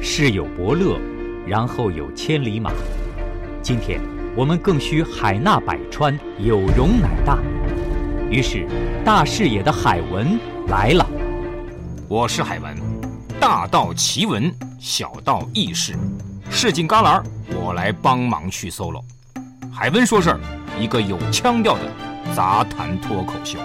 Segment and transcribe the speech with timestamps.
[0.00, 0.98] 世有伯乐，
[1.46, 2.72] 然后有千里马。
[3.60, 4.00] 今天
[4.36, 7.38] 我们更需海纳百川，有容乃大。
[8.30, 8.66] 于是，
[9.04, 10.38] 大视野的海文
[10.68, 11.04] 来了。
[12.08, 12.76] 我是海文，
[13.40, 15.96] 大道奇闻，小道轶事，
[16.48, 17.22] 市井旮旯，
[17.60, 19.02] 我来帮忙去 solo。
[19.72, 20.40] 海文说事儿，
[20.80, 21.90] 一个有腔调的
[22.36, 23.58] 杂谈脱口秀。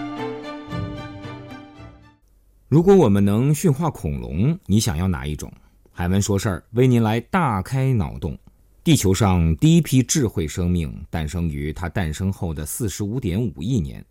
[2.68, 5.52] 如果我们能驯化恐龙，你想要哪一种？
[5.96, 8.36] 海文说事儿为您来大开脑洞。
[8.84, 14.04] 地球上第一批智慧生命诞生于它诞生后的四十五点五亿年，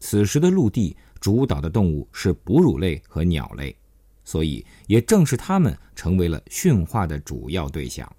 [0.00, 3.76] 此时的陆地主导的动物是哺乳类和鸟类，
[4.24, 8.10] 所以也正是它们成为了驯化的主要对象。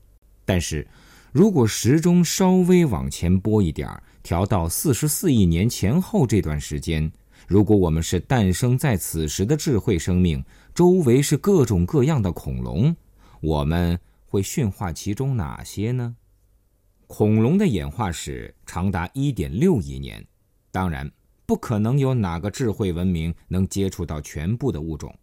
[0.45, 0.87] 但是，
[1.31, 7.11] 如果时钟稍微往前拨一点儿，调到四十四亿年前后这段时间。
[7.47, 10.43] 如果我们是诞生在此时的智慧生命，
[10.75, 12.95] 周围是各种各样的恐龙，
[13.41, 16.15] 我们会驯化其中哪些呢？
[17.07, 20.25] 恐龙的演化史长达一点六亿年，
[20.71, 21.09] 当然
[21.45, 25.13] 不可能有哪个智慧文明能接触到全部的物种。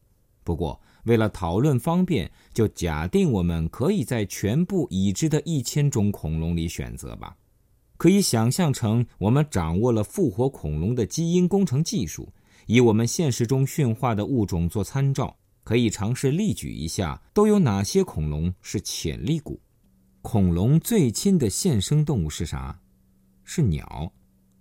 [0.43, 7.37] 不过，为了讨论方便，就假定我们可以在全部已知的一千种恐龙里选择吧。
[7.97, 12.33] 可以想象成我们掌握了复活恐龙的基因工程技术，
[12.67, 19.61] 以我们现实中驯化的物种做参照，可以尝试例举一下都有哪些恐龙是潜力股。
[20.23, 22.81] 恐龙最亲的现生动物是啥？
[23.43, 24.13] 是鸟。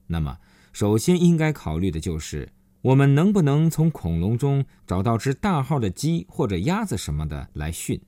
[0.07, 0.37] 那么，
[0.71, 2.51] 首先应该考虑的就是
[2.81, 8.01] 我们能不能从恐龙中找到只大号的鸡或者鸭子什么的来驯。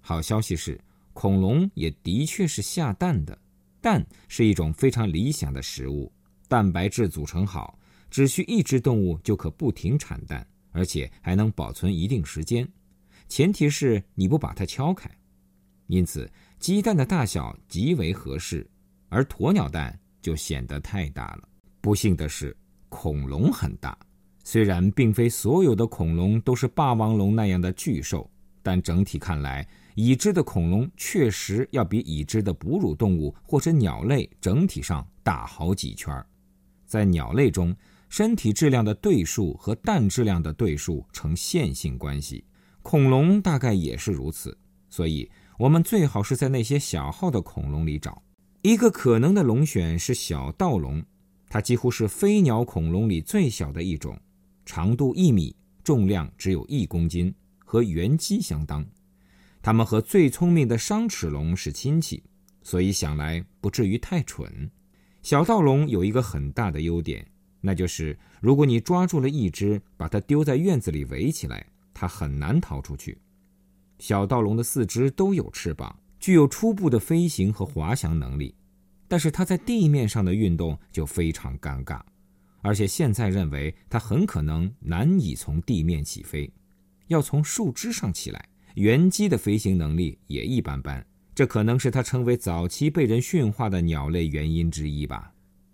[0.00, 0.80] 好消息是，
[1.12, 3.38] 恐龙也的确是下蛋的。
[3.80, 6.12] 蛋是一种非常理想的食物，
[6.48, 7.78] 蛋白质组成好，
[8.10, 12.68] 只需一只动物就可不停产蛋，而且还能保存一定时间。
[13.28, 15.10] 前提是你不把它敲开。
[15.86, 18.68] 因此，鸡蛋的大小极为合适，
[19.08, 21.48] 而鸵鸟蛋就显得太大了。
[21.80, 22.56] 不幸的是，
[22.88, 23.96] 恐龙很大，
[24.44, 28.30] 虽然并非所有的恐龙都是霸王龙那样的巨兽，
[28.62, 29.66] 但整体看来。
[29.94, 36.24] 已知的恐龙确实要比已知的哺乳动物或者鸟类整体上大好几圈
[36.86, 37.76] 在鸟类中，
[38.12, 42.44] 身体质量的对数和蛋质量的对数呈线性关系，
[42.82, 44.54] 恐龙大概也是如此。
[44.90, 48.22] 所以，我们最好是在那些小号的恐龙里找。
[48.60, 51.02] 一个可能的龙选是小盗龙，
[51.48, 54.20] 它几乎是飞鸟恐龙里最小的一种，
[54.66, 57.34] 长度一米，重量只有一公斤，
[57.64, 58.84] 和原鸡相当。
[59.62, 62.22] 它们和最聪明的商齿龙是亲戚，
[62.62, 64.70] 所以想来不至于太蠢。
[65.22, 67.26] 小盗龙有一个很大的优点，
[67.64, 71.64] 那就是如果你抓住了一只，把它丢在院子里围起来，
[71.94, 73.16] 它很难逃出去。
[73.98, 78.54] 小盗龙的四肢都有翅膀，具有初步的飞行和滑翔能力，
[79.06, 82.00] 但是它在地面上的运动就非常尴尬，
[82.62, 86.52] 而且现在认为它很可能难以从地面起飞，
[87.06, 88.48] 要从树枝上起来。
[88.74, 95.31] 原鸡的飞行能力也一般般，这可能是它成为早期被人驯化的鸟类原因之一吧。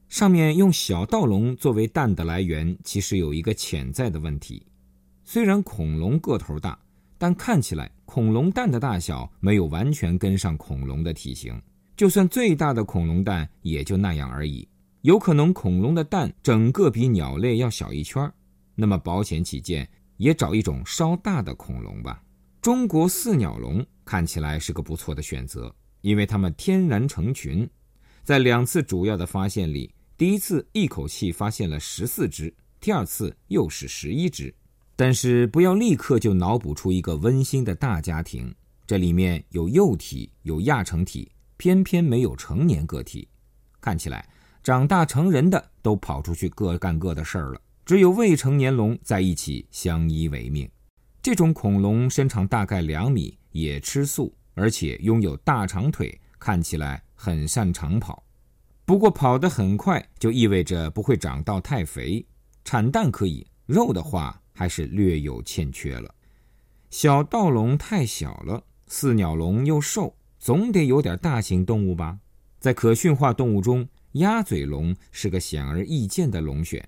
[0.09, 4.67] 上面用小盗龙作为蛋的来源，其实有一个潜在的问题：
[5.23, 6.79] 虽然恐龙个头大，
[7.19, 11.61] 但看起来恐龙蛋的大小没有完全跟上恐龙的体型。
[11.95, 14.67] 就算最大的恐龙蛋也就那样而已。
[15.03, 18.33] 有可能恐龙的蛋整个比鸟类要小一圈
[18.75, 22.23] 那么保险起见，也找一种稍大的恐龙吧。
[22.63, 27.69] 中国四鸟龙看起来是个不错的选择，因为它们天然成群，
[28.25, 34.53] 在两次主要的发现里，第一次一口气发现了十四只，第二次又是十一只。
[34.97, 38.53] 但是不要立刻就脑补出一个温馨的大家庭，
[38.85, 43.29] 这里面有幼体，有亚成体，偏偏没有成年个体。
[43.81, 44.29] 看起来
[44.61, 50.69] 长大成人的都跑出去各干各的事儿了，只有未成年龙在一起相依为命。
[51.23, 58.25] 这种恐龙身长大概两米，也吃素，而且拥有大长腿，看起来很擅长跑。
[58.89, 62.25] 不过跑得很快，就意味着不会长到太肥。
[62.65, 66.15] 产蛋可以，肉的话还是略有欠缺了。
[66.89, 72.19] 小盗龙太小了，四鸟龙又瘦，总得有点大型动物吧？
[72.59, 76.83] 在可驯化动物中，鸭嘴龙是个显而易见的龙选。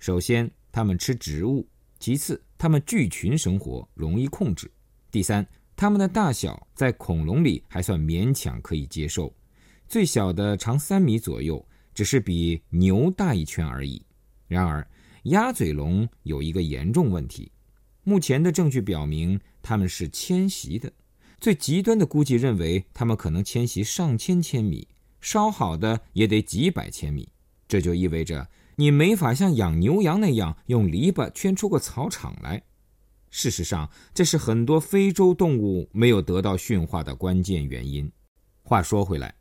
[0.00, 1.64] 首先，它们吃植物。
[2.00, 4.68] 其次，它们聚群生活，容易控制。
[5.12, 5.46] 第三，
[5.76, 9.32] 它们的大小在恐龙里还算勉强可以接受，
[9.88, 14.02] 最小的长三米左右，只是比牛大一圈而已。
[14.48, 14.86] 然而，
[15.24, 17.50] 鸭嘴龙有一个严重问题，
[18.04, 20.92] 目前的证据表明它们是迁徙的，
[21.40, 24.86] 最极端的估计认为，它们可能迁徙上千千米，
[25.20, 27.28] 稍好的也得几百千米。
[27.68, 32.62] 这就意味着你没法像养牛羊那样用篱笆圈出个草场来。
[33.30, 38.10] 事实上，这是很多非洲动物没有得到驯化的关键原因。
[38.62, 39.34] 话说回来，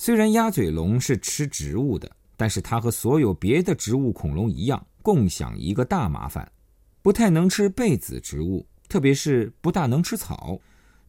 [0.00, 6.48] 虽然鸭嘴龙是吃植物的，但是它和所有别的植物恐龙一样，共享一个大麻烦：
[7.02, 10.60] 不太能吃被子植物，特别是不大能吃草。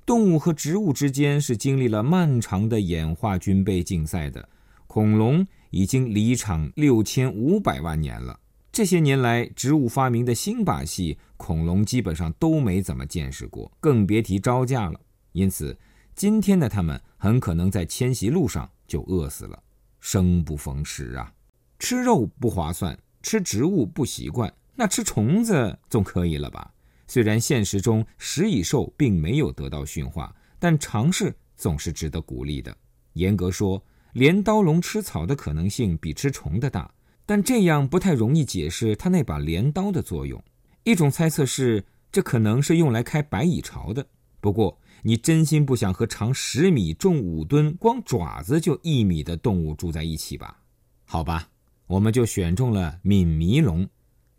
[0.08, 4.50] 动物和植物之间是经历了漫长的演化军备竞赛的。
[4.88, 8.40] 恐龙已经离场六千五百万年了。
[8.72, 15.00] 这些年来，植物发明的新把戏，恐龙基本上都没怎么见识过，更别提招架了。
[15.34, 15.78] 因此，
[16.20, 19.64] 今天的他们很可能在迁徙路上就饿死了，
[20.02, 21.34] 生不逢时啊！
[21.80, 26.74] 吃肉不划算，吃植物不习惯，那吃虫子总可以了吧？
[27.08, 32.76] 虽然现实中食蚁兽并没有得到驯化，但尝试总是值得鼓励的。
[33.14, 33.82] 严格说，
[34.12, 36.94] 镰刀龙吃草的可能性比吃虫的大，
[37.26, 40.44] 但这样不太容易解释它那把镰刀的作用。
[40.84, 44.06] 一种猜测是，这可能是用来开白蚁巢的。
[44.42, 50.62] 不过，你真心不想和长十米、重五吨、光爪子就一米的动物住在一起吧？
[51.06, 51.50] 好吧，
[51.88, 53.88] 我们就选中了敏迷龙。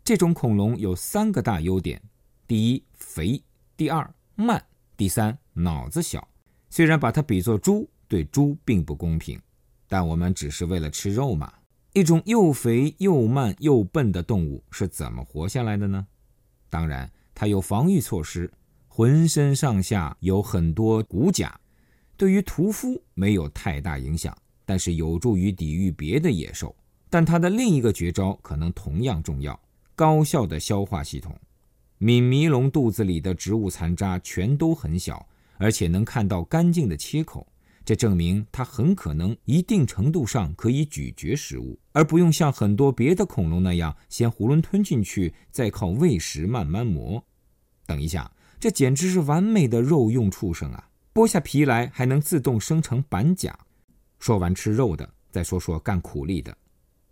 [0.03, 2.01] 这种恐龙有三个大优点。
[2.47, 3.41] 第一，肥；
[3.77, 4.59] 第二，慢；
[4.97, 6.27] 第三，脑子小。
[6.69, 9.39] 虽然把它比作猪，对猪并不公平，
[9.87, 11.53] 但我们只是为了吃肉嘛。
[11.93, 16.07] 一种又肥又慢又笨的动物是怎么活下来的呢？
[16.69, 18.49] 当然，它有防御措施，
[18.93, 21.57] 浑身上下有很多骨甲，
[22.17, 26.75] 对于屠夫没有太大影响，但是有助于抵御别的野兽。
[27.09, 29.57] 但它的另一个绝招可能同样重要：
[29.95, 31.33] 高效的消化系统。
[31.99, 35.25] 敏迷龙肚子里的植物残渣全都很小，
[35.57, 37.47] 而且能看到干净的切口，
[37.85, 47.23] 这证明它很可能一定程度上可以咀嚼食物，而不用像很多别的恐龙那样先囫囵吞进去，再靠喂食慢慢磨。
[47.87, 48.29] 等一下，
[48.61, 50.87] 这简直是完美的肉用畜生啊！
[51.15, 53.57] 剥下皮来还能自动生成板甲。
[54.19, 56.55] 说完吃肉的，再说说干苦力的。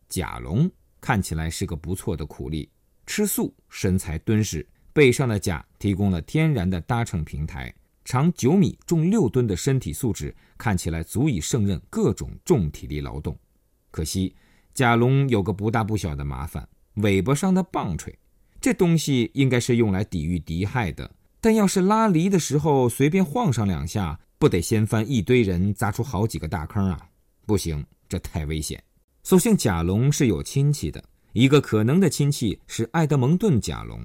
[0.08, 0.70] 甲龙
[1.02, 2.70] 看起来是个不错的苦力，
[3.08, 4.64] 吃素，身材敦实。
[4.94, 7.74] 背上的甲提供了天然的搭乘平台，
[8.06, 13.36] 长九米、重六吨的身体素质看起来足以胜任各种重体力劳动。
[13.90, 14.36] 可惜，
[14.76, 18.16] 甲龙有个不大不小的麻烦：尾巴上的棒槌。
[18.62, 21.10] 这东西应该是用来抵御敌害的，
[21.42, 27.00] 但要是拉犁的时候随便晃上两下，不得掀翻一堆人，砸出好几个大坑啊！
[27.46, 28.82] 不行，这太危险。
[29.24, 31.04] 所幸甲龙是有亲戚的，
[31.34, 34.04] 一个可能的亲戚是埃德蒙顿甲龙。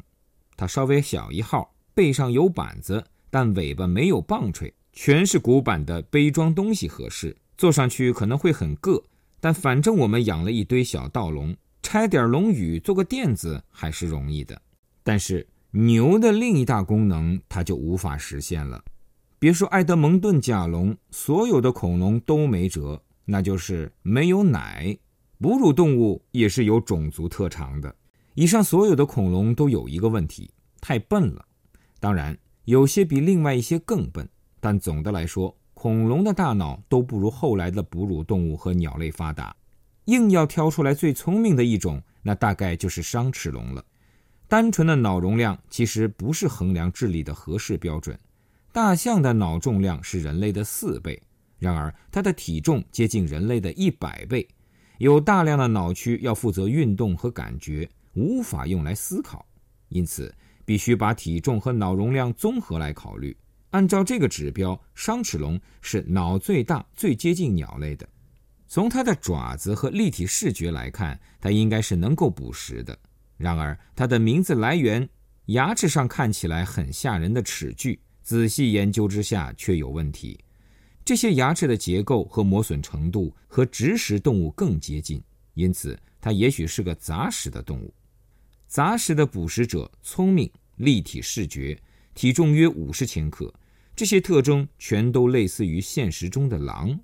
[0.56, 7.36] 它稍微小一号，背上有板子，但尾巴没有棒槌，全是骨板的，背装东西合适。
[7.56, 9.02] 坐上去可能会很硌，
[9.40, 14.60] 但反正我们养了一堆小盗龙，拆点龙羽做个垫子还是容易的。
[15.02, 18.80] 但是牛的另一大功能，它就无法实现了。
[19.40, 24.96] 别说埃德蒙顿甲龙，所有的恐龙都没辙，那就是没有奶。
[25.40, 27.92] 哺乳动物也是有种族特长的。
[28.34, 30.48] 以上所有的恐龙都有一个问题：
[30.80, 31.44] 太笨了。
[31.98, 34.28] 当然，有些比另外一些更笨，
[34.60, 39.54] 但总的来说，恐龙的大脑都不如后来的哺乳动物和鸟类发达。
[40.04, 43.84] 硬要挑出来最聪明的一种，那大概就是商齿龙了。
[44.48, 48.18] 单纯的脑容量其实不是衡量智力的合适标准。
[48.72, 51.20] 大象的脑重量是人类的四倍，
[51.58, 54.46] 然而它的体重接近人类的一百倍，
[54.98, 57.88] 有大量的脑区要负责运动和感觉。
[58.16, 59.44] 无法用来思考，
[59.88, 60.32] 因此
[60.64, 63.36] 必须把体重和脑容量综合来考虑。
[63.70, 68.08] 按照这个指标，商齿龙是脑最大、最接近鸟类的。
[68.68, 72.96] 从它的爪子和立体视觉来看，它应该是能够捕食的。
[73.36, 75.08] 然而，它的名字来源——
[75.46, 80.38] 牙齿上看起来很吓人的齿距，仔细研究之下却有问题。
[81.04, 85.22] 这些牙齿的结构和磨损程度和植食动物更接近，
[85.52, 87.92] 因此它也许是个杂食的动物。
[88.66, 91.78] 杂食的捕食者聪明、立体视觉，
[92.14, 93.52] 体重约五十千克，
[93.94, 96.98] 这些特征全都类似于现实中的狼。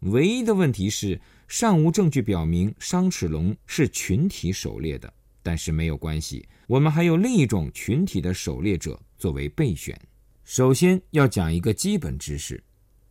[0.00, 5.12] 唯一的问题是，尚无证据表明商齿龙是群体狩猎的。
[5.46, 9.96] 但是没有关系，我们还有另一种群体的狩猎者作为备选。
[10.42, 12.60] 首先要讲一个基本知识：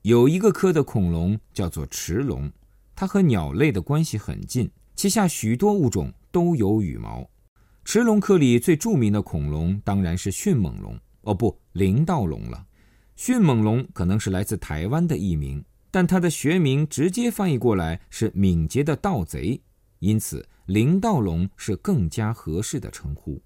[0.01, 2.51] 有一个科的恐龙叫做驰龙，
[2.93, 7.25] 它和鸟类的关系很近，旗下许多物种都有羽毛。
[7.85, 12.65] 驰龙科里最著名的恐龙当然是迅猛龙，哦不，灵盗龙了。
[13.15, 19.61] 迅猛龙可能是来自台湾的译名，但它的学名直接翻译过来是敏捷的盗贼，
[19.99, 23.39] 因此林盗龙是更加合适的称呼。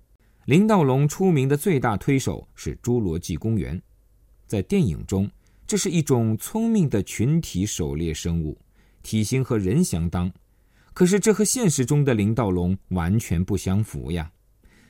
[0.45, 3.77] 林盗龙出名的最大推手是《侏罗纪公园》，
[4.47, 5.29] 在电影中，
[5.67, 8.57] 这是一种聪明的群体狩猎生物，
[9.03, 10.31] 体型和人相当。
[10.93, 14.31] 可是这和现实中的林盗龙完全不相符呀！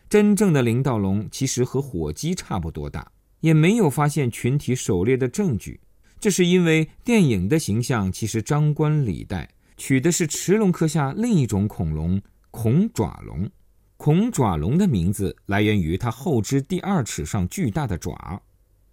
[0.07, 5.79] 真正的林盗龙其实和火鸡差不多大，也没有发现群体狩猎的证据。
[6.19, 12.21] 这是因为电影的形象其实张冠李戴，取的是驰龙科下另一种恐龙——
[12.51, 13.49] 恐爪龙。
[13.97, 18.43] 恐爪龙的名字来源于它后肢第二齿上巨大的爪。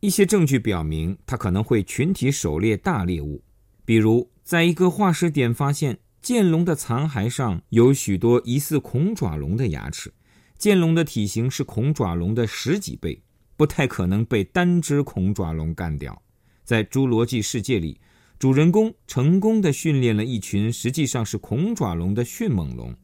[0.01, 3.43] 一些证据表明，它可能会群体狩猎大猎物，
[3.85, 5.99] 比如在一个化石点发现。
[6.23, 10.13] 剑龙的残骸上有许多疑似恐爪龙的牙齿，
[10.59, 13.23] 剑龙的体型是恐爪龙的十几倍，
[13.57, 16.21] 不太可能被单只恐爪龙干掉。
[16.65, 18.01] 在侏罗纪世界里，
[18.39, 22.95] 主人公成功的训练了一群实际上是恐爪龙的迅猛龙。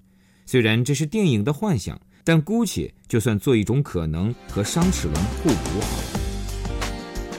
[0.45, 6.21] 虽然这是电影的幻想，但姑且就算做一种可能和伤齿龙互补好了。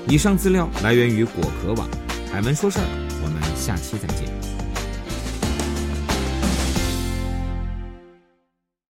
[0.10, 1.88] 以上资料来源于果壳网，
[2.32, 2.86] 海文说事儿，
[3.24, 4.53] 我们下期再见。